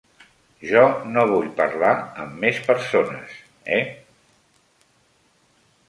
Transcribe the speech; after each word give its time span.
Jo 0.69 0.81
no 1.09 1.25
vull 1.33 1.51
parlar 1.59 1.93
amb 2.25 2.41
més 2.45 2.63
persones, 2.71 3.39
eh? 3.79 3.83